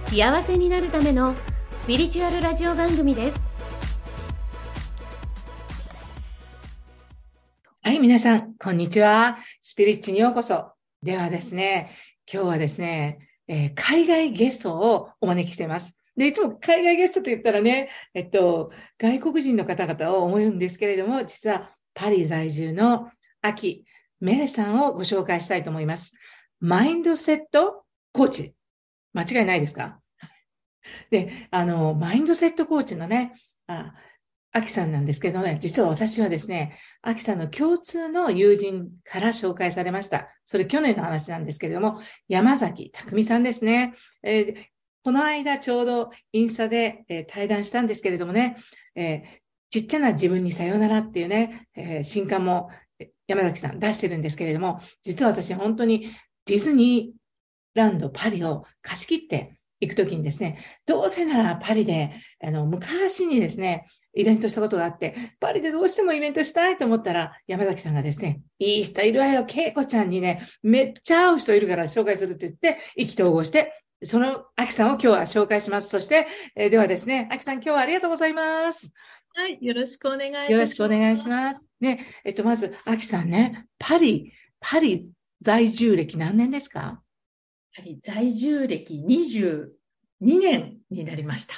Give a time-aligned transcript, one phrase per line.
[0.00, 1.34] 幸せになるための
[1.70, 3.40] スピリチュアルラジオ番組です
[7.82, 9.38] はい、皆さん、こんにちは。
[9.62, 10.72] スピリッチにようこそ。
[11.02, 11.90] ではですね、
[12.32, 15.96] 今日はですね、えー海外ゲストをお招きしています。
[16.16, 23.10] で、いつも海外ゲストと言ったらね、えっと、外国人の方々を思うんですけれども、実はパリ在住の
[23.42, 23.84] アキ・
[24.20, 26.14] メレさんをご紹介したいと思います。
[26.60, 28.54] マインドセットコーチ。
[29.12, 30.00] 間違いないですか？
[31.10, 33.32] で、あの、マインドセットコーチのね、
[33.66, 33.94] あ
[34.52, 40.28] アキさんなんですけどね、実は私はですね、アキさんの共通の友人から紹介されました。
[40.44, 43.94] それ去年の話なんですけれども、山崎匠さんですね。
[44.22, 44.54] えー
[45.02, 48.58] この間ちょうどインスタで、えー対談したんですけれどもね、
[48.94, 49.22] えー
[49.70, 52.70] ちっちゃな自分にさよならっていうね、え新刊も
[53.28, 56.10] 山崎さん出してるんですけれども、実は私本当に
[56.44, 57.19] ディズニー
[57.74, 75.88] ランドパリを貸し切って行くときにですね、どうせならパリで、あの、昔にですね、イベントしたことがあって、パリでどうしてもイベントしたいと思ったら、山崎さんがですね、いい人いるわよ、恵子ちゃんにね、めっちゃ会う人いるから紹介するって言って、意気投合して、そのアキさんを今日は紹介します。
[75.90, 76.26] そして、
[76.56, 78.92] えーではですね、アキさん今日はありがとうございます。
[79.34, 80.52] はい、よろしくお願いします。
[80.52, 81.68] よろしくお願いします。
[81.80, 85.08] ね、えっと、まず、アキさんね、パリ、パリ
[85.40, 87.00] 在住歴何年ですか？
[87.74, 89.68] パリ在住歴22
[90.20, 91.54] 年になりました。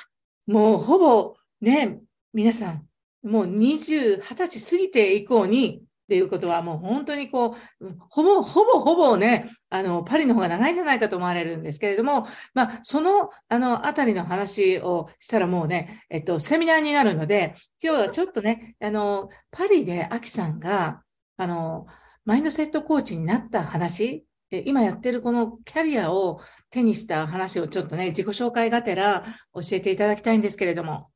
[0.47, 2.01] もうほぼね、
[2.33, 2.87] 皆さん、
[3.23, 21.03] もう20、20歳過ぎて以降に、っていうことはもう本当にこう、ほぼ、ほぼほぼね、あの、パリの方が長いんじゃないかと思われるんですけれども、まあ、その、あの、あたりの話をしたらもうね、えっと、セミナーになるので、今日はちょっとね、あの、パリでアキさんが、
[21.39, 21.87] あの、
[22.27, 24.27] マインドセットコーチになった話、
[24.61, 26.41] 今やってるこのキャリアを
[26.71, 29.25] 手にした話をちょっとね、自己紹介がてら
[29.55, 31.11] 教えていただきたいんですけれども。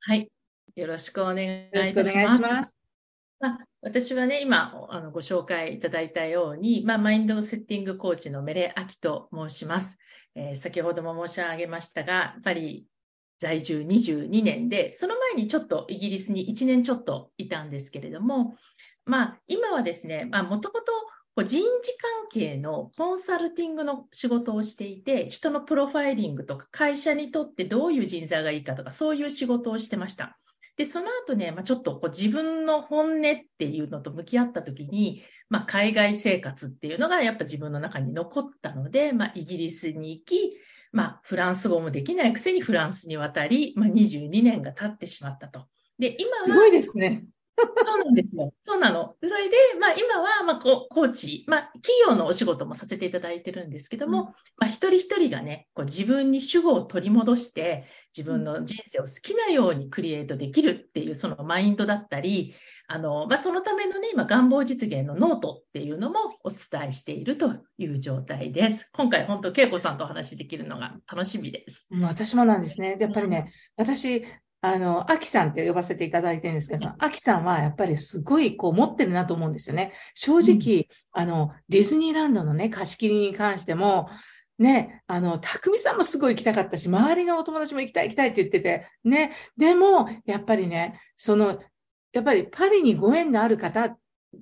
[0.00, 0.30] はい、
[0.74, 2.10] よろしくお願いいたします。
[2.10, 2.78] しくお願いします。
[3.38, 9.96] まあ私はね、今あのご紹介いただいたように、まあ、マインドセッティングコーチのメレアキと申します。
[10.34, 12.86] えー先ほども申し上げましたが、パリ
[13.40, 18.54] 在住22年で、その前にちょっとイギリスに1年ちょっといたんですけれども、
[19.06, 20.92] まあ、今はですね、もともと
[21.36, 30.38] 人事関係のコンサルティングの仕事をしていて、人のプロファイリングとか、会社にとってどういう人材がいいかとか、そういう仕事をしてました。
[30.76, 40.56] で、その後ね、まあ、ちょっとこう自分の本音っていうのと向き合ったときに、まあ、海外生活っていうのがやっぱ自分の中に残ったので、まあ、イギリスに行き、
[40.92, 45.66] まあ、フランス語もできないくせにフランスに渡り、まあ、22年が経ってしまったと。
[45.98, 47.24] で、今は、すごいですね。
[47.84, 48.52] そうなんですよ。
[48.60, 49.16] そうなの。
[49.22, 62.54] それで、まあ、今は、まあ、こうコーチ、まあ、企業のお仕事もさせていただいてるんですけども、まあ、一人一人がね、こう自分に主語を取り戻して、自分の人生を好きなようにクリエイトできるっていう、そのマインドだったり、
[62.88, 68.88] あの、まあ、そのためのね、今、願望実現のノートっていうのもお伝えしているという状態です。
[68.92, 71.86] 今回、本当、恵子さんとお話しできるのが楽しみです。
[71.92, 72.96] うん私もなんですね。
[72.96, 74.24] でやっぱりね、私、
[74.62, 79.92] あの、アキさんって呼ばせていただいてるんですけど、アキさんはやっぱりすごいこう持ってるなと思うんですよね。
[80.14, 84.08] 正直、あの、ディズニーランドのね、貸し切りに関しても、
[84.58, 91.58] ね、あの、匠さんもすごい行きたかったし、周りのお友達も行きたい行きたいって言ってて、ね、でも、やっぱりね、その、
[92.12, 93.96] やっぱりパリにご縁のある方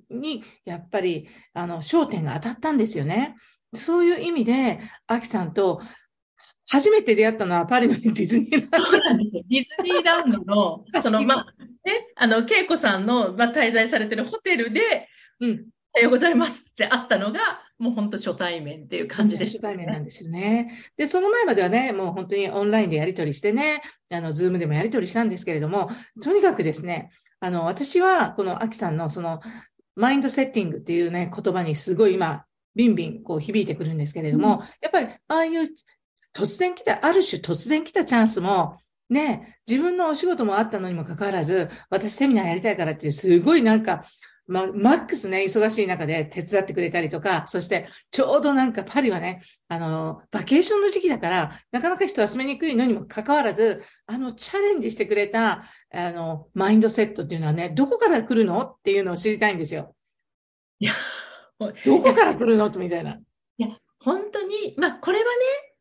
[0.09, 3.35] に、やっぱり、あの、焦点が当たったんですよね。
[3.73, 5.81] そういう意味で、アキさんと
[6.69, 8.91] 初めて出会ったのはパリのディズニーランド。
[8.91, 9.43] そうなんですよ。
[9.49, 15.65] ディズニーランドの、 その、まあ、ね、あの、恵子さんの、まあ、滞在されてるホテルで、うん。
[15.95, 17.39] おはようございますって会ったのが、
[17.79, 20.71] もう本当初対面っていう感じでした、初対面なんですよね。
[20.95, 23.81] で、その前まではね、もう本当にオンラインでやり取りしてね、
[24.11, 25.89] あの、ズームでもやり取りしたんですけれども、
[26.21, 29.41] とにかくですね、あの、私は、このアキさんのその、
[29.95, 32.45] マインドセッティングっていうね、言葉にすごい今、
[32.75, 35.67] ビンビンこう響いてくるんですけれども、やっぱり、ああいう
[36.33, 38.77] 突然来た、ある種突然来たチャンスも、
[39.09, 44.05] ね、自分のお仕事もあったのにもかかわらず、私セミナーやりたいからっていう、すごいなんか、
[44.45, 59.95] まあ、マックスね、忙しい中で手伝ってくれたりとか、そしてちょうどなんかパリはね、あの、バケーションの時期だから、なかなか人集めにくいのにもかかわらず、あの、チャレンジしてくれた、あの、マインドセットっていうのはね、どこから来るのっていうのを知りたいんですよ。
[60.79, 60.93] いや、
[61.85, 62.71] どこから来るの？
[62.71, 63.19] みたいな。
[63.57, 63.67] いや、
[63.99, 65.29] 本当に、まあ、これはね、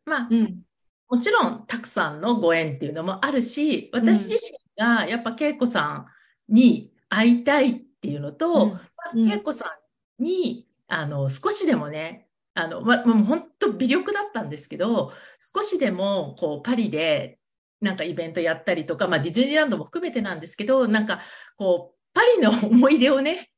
[0.09, 0.63] まあ、うん、
[1.09, 6.07] もちろん、たくさんのご縁っていうのもあるし、私自身がやっぱ恵子さ
[6.49, 8.79] んに会いたいっていうのと、
[9.15, 9.79] うん、恵子さ
[10.19, 15.13] んに、あの、少しでもね、あの、ま、もう本当微力だったんですけど、
[15.55, 17.39] 少しでも、こう、パリで、
[17.81, 21.21] なんかイベントやったりとか、まあ、ディズニーランドも含めてなんですけど、なんか、
[21.57, 23.51] こう、パリの思い出をね、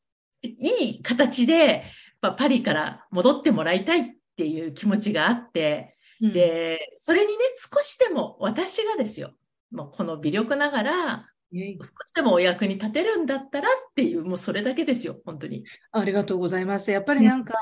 [0.42, 1.84] いい形で、
[2.20, 4.04] パリから戻ってもらいたいっ
[4.36, 9.32] ていう気持ちがあって、うん、で、それにね、少しでも私がですよ、
[9.70, 11.58] もうこの微力ながら、少
[12.06, 15.64] しでもお役に立てるんだったらっていう、もうそれだけですよ、本当に。
[15.90, 16.90] ありがとうございます。
[16.90, 17.54] やっぱりなんか、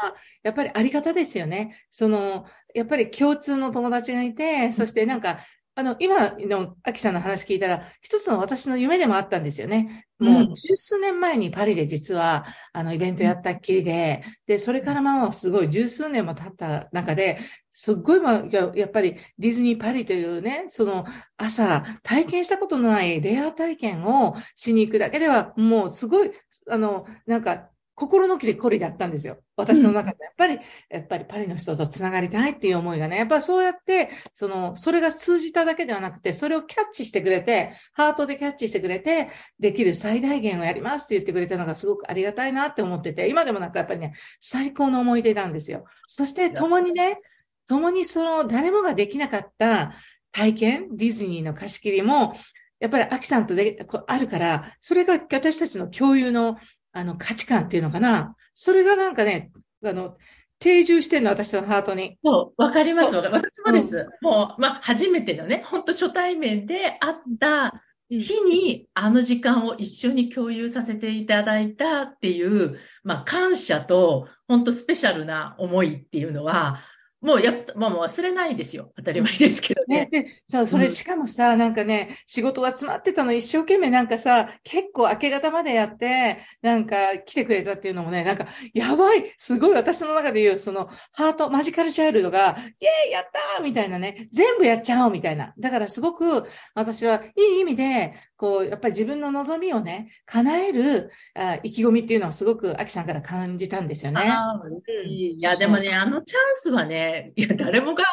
[0.43, 1.87] やっぱりあり方ですよね。
[1.91, 2.45] その、
[2.75, 5.39] やっぱり共通の友達がいて、そしてなんか、
[5.79, 10.09] あの、今のアキさんの話聞いたら、一つの私の夢でもあったんですよね。
[10.19, 17.39] もう十数年前にパリで実は、あの、イベントやったっきりで、で、それからまあ、すごい十数年も経った中で、
[17.71, 18.45] すっごい、まあ、
[18.75, 21.05] やっぱりディズニーパリというね、その
[21.37, 26.33] 朝体験したことのないレア体験をしに行くだけでは、もうすごい、
[26.69, 29.39] あの、なんか心のきりこりだったんですよ。
[29.57, 30.19] 私の中で。
[30.23, 45.85] やっぱり、やっぱりパリの人と繋がりたいっていう思いがね、やっぱそうやって、その、それが通じただけではなくて、それをキャッチしてくれて、ハートでキャッチしてくれて、できる最大限をやりますって言ってくれたのがすごくありがたいなって思ってて、今でもなんかやっぱりね、最高の思い出なんですよ。
[46.07, 47.19] そして共にね、
[47.67, 49.93] 共にその誰もができなかった
[50.31, 52.37] 体験、ディズニーの貸し切りも、
[52.81, 56.59] やっぱりアキさんとであるから、それが私たちの共有の
[56.99, 58.35] あの、価値観っていうのかな。
[58.55, 59.53] それがなんかね、
[59.85, 60.17] あの、
[60.59, 62.19] 定住してんの、私のハートに。
[62.25, 63.15] そう、わかります。
[63.15, 63.97] 私もです。
[63.97, 76.81] うん、もう、まあ、初めてのね、本当初対面で会った日に、あの時間を一緒に共有させていただいたっていう、まあ、感謝と、本当スペシャルな思いっていうのは、
[77.21, 78.93] もうやっ、まあ、もう忘れないですよ。
[78.97, 80.09] 当たり前ですけどね。
[80.13, 95.55] ねでそう、それしかもさ、うん、なんかね、仕事が詰まってたの一生懸命なんかさ、結構明け方までやって、なんか来てくれたっていうのもね、なんか、やばいすごい私の中で言う、その、ハート、マジカルチャイルドが、イェーイやったーみたいなね、全部やっちゃおうみたいな。
[95.59, 104.21] だからすごく、私はいい意味で、こう、やっぱり自分の望みをね、叶えるあ意気込みっていうのをすごく、アキさんから感じたんですよね。
[104.21, 108.05] うん、いや、でもね、あのチャンスはね、いや、誰もが、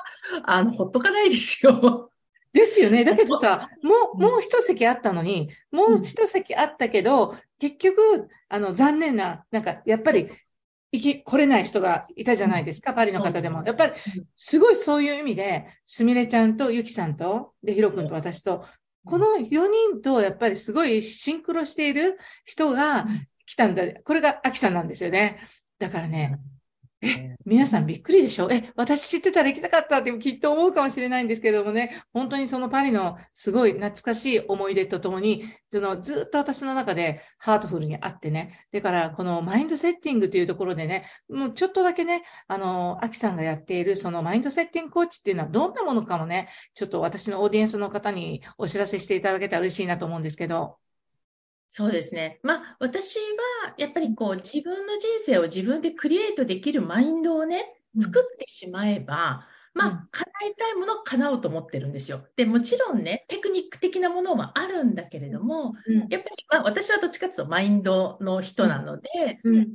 [0.44, 2.12] あの、ほっとかないですよ。
[2.54, 3.04] ですよね。
[3.04, 10.30] だけどさ、もう、もう一席あったのに、もう一席あったけど、結局、あの、残念な、なんか、やっぱり、
[10.92, 13.64] 行き、来れない人がいたじゃないですか、パリの方でも。
[13.66, 13.94] やっぱり、
[14.36, 18.66] すごいそういう意味で、すみれちゃんとゆきさんと、で、ひろくんと私と、
[19.06, 23.06] この4人とやっぱりすごいシンクロしている人が
[23.46, 23.84] 来たんだ。
[24.04, 25.40] これがアキさんなんですよね。
[25.78, 26.40] だからね、
[27.06, 28.50] え、皆さんびっくりでしょ？
[28.52, 50.77] え、私知ってたら行きたかったってきっと思うかもしれないんですけれどもね、本当にそのパリのすごい懐かしい思い出とともに、そのずっと私の中でハートフルにあってね、だからこのマインドセッティングというところでね、もうちょっとだけね、あの、アキさんがやっているそのマインドセッティングコーチっていうのはどんなものかもね、ちょっと私のオーディエンスの方にお知らせしていただけたら嬉しいなと思うんですけど。
[51.69, 52.39] そうですね。
[52.43, 57.65] まあ、私は、やっぱりこう、自分の人生を自分でクリエイトできるマインドをね、
[58.00, 62.25] 作ってしまえば、うん、まあ、叶えたいものを叶うと思ってるんですよ。
[62.36, 69.10] で、もちろんね、テクニック的なものはあるんだけれども、うん、やっぱり、まあ、私はどっちかというとマインドの人なので、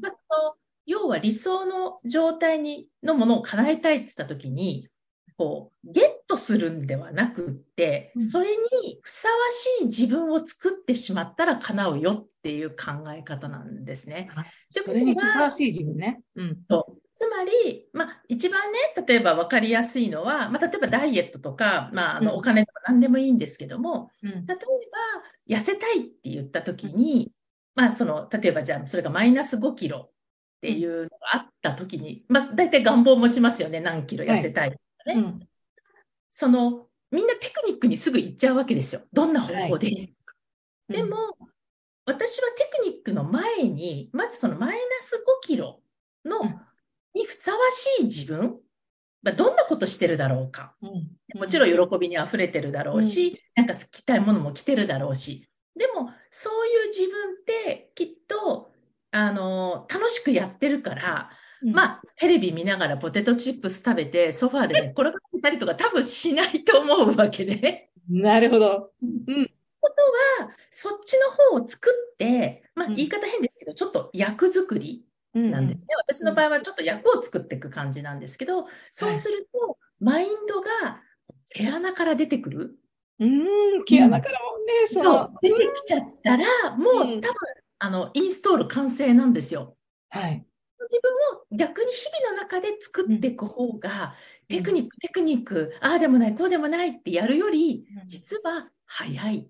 [0.00, 0.54] まあ、その
[0.90, 4.88] 要は理想の状態にのものを叶えたいって言ったときに、
[5.40, 9.35] こう、ゲットするんではなくって、それにふさわ
[9.80, 14.28] しい自分を作ってしまったら叶うよっていう考え方なんですね。
[14.68, 16.20] それにふさわしい自分ね。
[16.37, 16.59] うん。
[16.68, 24.56] そうつまり、まあ、一番ね、例えば分かりやすいのは、まあ、例えばダイエットとか、まあ、あのお金とか何でもいいんですけども、うん、例え
[25.49, 27.32] ば痩せたいって言った時に、
[27.75, 30.12] まあ、その、例えばじゃあ、それがマイナス5キロっ
[30.61, 34.68] ていうのがあった時に、まあ、大体願望を持ちますよね、何キロ痩せたい。
[34.68, 35.49] はいね、うん、
[36.30, 39.02] そのみんなテクニックにすぐ行っちゃうわけですよ。
[39.12, 39.87] どんな方法で。
[39.87, 40.14] はい、
[40.88, 41.49] でも、うん、
[42.07, 45.80] 私はテクニックの前に、まずそのマイナス5キロ
[46.25, 46.40] の、
[47.14, 48.61] にふさわしい自分、
[49.23, 50.76] まあ、どんなことしてるだろうか。
[51.35, 55.49] もちろん喜びにあふれてるだろうし、なんか着たいものも着てるだろうし。
[55.76, 58.71] でも、そういう自分ってきっと
[59.12, 61.30] あの、楽しくやってるから、
[61.62, 67.90] うんまあ、テレビ見ながらポテトチップス食べて、ソファーでね、 転がってたりとか多分しないと思うわけね。
[68.09, 68.93] なるほど。
[69.81, 69.90] こ
[70.38, 75.87] とは、そっちの方を作って、まあ、うん言い方変ですけど、ちょっと役作りうんなんですね。
[76.09, 81.02] 私の場合はちょっと役を作っていく感じなんですけど、そうすると、マインドが
[81.55, 82.76] 毛穴から出てくる。
[83.21, 87.33] うん、毛穴からもね、そそうう。、出てきちゃったら、もう多うん分、
[87.79, 89.76] あの、インストール完成なんですよ。
[90.09, 90.45] はい。
[90.90, 94.14] 自分を逆に日々の中で作っていく方が、
[94.49, 99.49] テクニック、テクニック、ああでもない、こうでもないってやるより、実は早い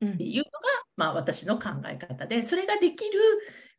[0.00, 0.50] うんっていうのが、
[0.96, 3.20] まあ私の考え方で、それができる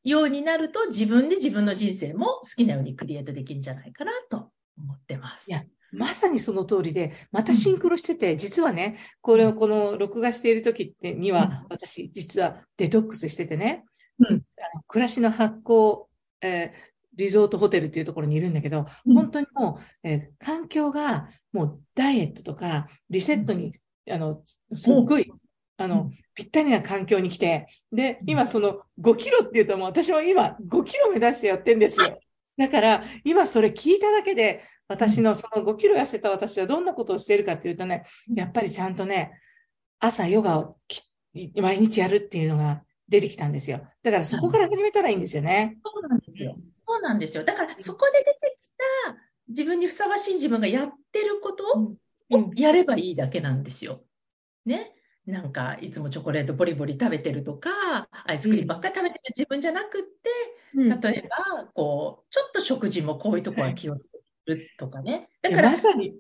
[0.03, 5.49] ようになると、自分で自分の人生も好きなようにクリエイトできるんじゃないかなと思ってます。
[5.49, 13.85] いやまさにその通りで、またシンクロしてて、実はね、これをこの録画している時ってには、私、実はデトックスしててね、
[14.19, 14.27] うん。
[14.27, 16.05] あの暮らしの発酵、
[16.41, 16.88] えー
[17.19, 19.15] リゾートホテルっていうところにいるんだけど、うん。
[19.15, 23.73] 本当にもう、えー環境がもうダイエットとか、リセットに、
[24.09, 25.31] あの、すすっごい、
[25.77, 32.19] あのうん、ぴったりな環境に来て、で、今その5キロっていうともう私も今5キロ目指してやってんですよ。
[32.57, 39.31] だから、今それ聞いただけで、私のその5キロ痩せた私はどんなことをしているかというとね、やっぱりちゃんとね、
[39.99, 41.03] 朝ヨガをき
[41.55, 43.81] 毎日やるっていうのが出てきたんですよ。
[44.03, 45.77] だからそこから始めたらいいんですよね。
[45.83, 46.55] そうなんですよ。
[46.75, 47.43] そうなんですよ。
[47.43, 48.67] だからそこで出てき
[49.07, 49.17] た
[49.49, 51.97] 自分にふさわしい自分がやってることうん
[52.31, 54.03] をやればいいだけなんですよ。
[54.65, 54.93] ね。
[55.25, 60.09] なんかいつもチョコレートボリボリ食べてるとか、アイスクリームばっかり食べてる自分じゃなくって、
[60.75, 64.19] うん例えば、こう、ちょっと食事もこういうとこは気をつけ
[64.53, 65.29] るとかね。
[65.41, 66.15] だから、まさに、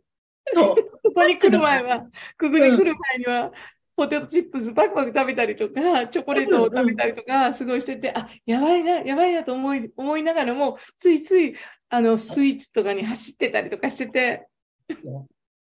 [0.47, 0.75] そう。
[1.05, 2.07] ここに来る前は、こ
[2.39, 3.51] こに来る前には、
[3.99, 11.53] ポテトチップスバクバク食べたりとか、チョコレートを食べたりとか、すごいしてて、あ、やばいな、やばいなと思い、思いながらも、ついつい、
[11.89, 14.47] あの、スイーツとかに走ってたりとかしてて、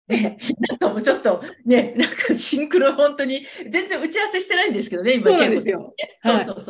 [0.06, 5.24] ね、なんかもうちょっとね、なんかシンクロ本当に全然打ち合わせしてないんですけどね、今。
[5.24, 5.92] そうなんですよ。
[6.22, 6.44] はい。
[6.46, 6.64] そうそう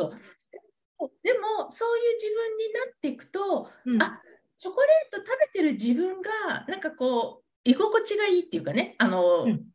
[0.99, 1.11] そう。
[1.21, 4.01] でも、そういう自分になっていくと、うん。
[4.01, 4.19] あ
[4.57, 9.71] チョコレート食べてる自分が、なんかこう、居心地がいいっていうかね、あの、うん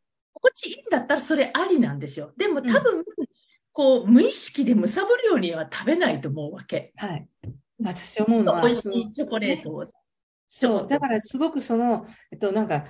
[0.47, 2.33] 心地いいんだったらそれありなんですよ。
[2.37, 3.05] でも多分、
[3.73, 6.93] こう、無意識でむさぼるようには食べないと思うわけ。
[6.97, 7.29] はい。
[7.83, 9.87] 私思うのは、美味しいチョコレートを。
[10.49, 12.87] そう、だからすごくその、えっと、なんか、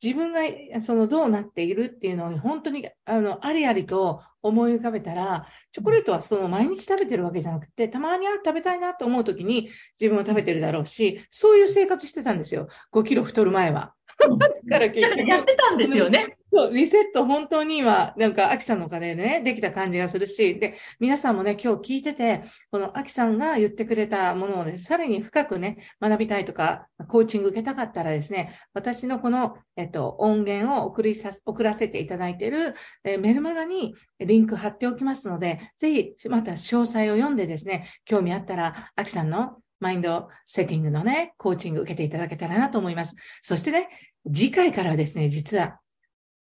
[0.00, 9.68] 自分がそのどうなっているっていうのを本当にあのありありと思い浮かべたら、チョコレートはその毎日食べてるわけじゃなくて、たまにあ食べたいなと思うときに
[10.00, 12.68] 自分は食べてるだろうし、そういう生活してたんですよ。
[12.92, 13.94] 5キロ太る前は。
[14.18, 16.38] だから結だからやっ局、てたんですよね。
[16.58, 32.74] そうリセット本当に今、なんか、アキさんのおかげでね、できた感じがするし、で、皆さんもね、今日聞いてて、このアキさんが言ってくれたものをね、さらに深くね、学びたいとか、コーチング受けたかったらですね、私のこの、えっと、音源を送りさす、送らせていただいている、
[33.04, 43.14] えーメルマガにリンク貼っておきますので、ぜひ、また詳細を読んでですね、興味あったら、アキさんのマインドセッティングのね、コーチング受けていただけたらなと思います。
[43.42, 43.88] そしてね、
[44.26, 45.78] 次回からはですね、実は、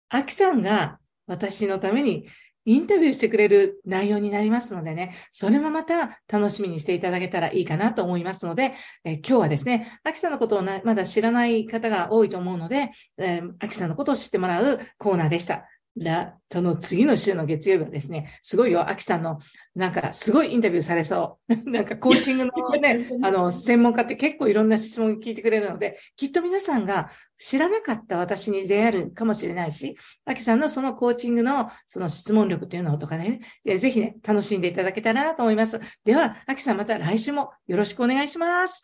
[0.10, 2.28] アキさんが私のために
[2.66, 8.74] インタビューしてくれる内容になりますのでね、それもまた楽しみにしていただけたらいいかなと思いますので、
[9.04, 15.66] えー今日はですね、アキさんのことをなまだ知らない方が多いと思うので、えーアキさんのことを知ってもらうコーナーでした。
[15.98, 19.39] ら、その次の週の月曜日はですね、すごいよ、アキさんの、
[19.75, 21.55] なんかすごいインタビューされそう。
[21.69, 35.79] なんかコーチングのね、あの、専門家って結構いろんな質問聞いてくれるので、きっと皆さんが知らなかった私に出会えるかもしれないし、アキさんのそのコーチングのその質問力というのとかね、えぜひね、楽しんでいただけたらなと思います。
[36.03, 38.81] では、アキさんまた来週もよろしくお願いします。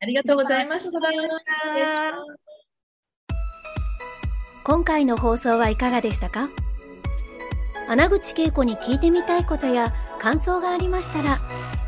[0.00, 1.06] ありがとうございました。
[1.06, 2.43] ありがとうございました
[4.64, 6.48] 今回の放送はいかがでしたか？
[7.86, 11.36] 穴口恵子に聞いてみたいことや感想がありましたら、